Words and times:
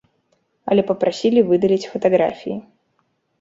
Але 0.71 0.81
папрасілі 0.91 1.43
выдаліць 1.51 1.89
фатаграфіі. 1.93 2.57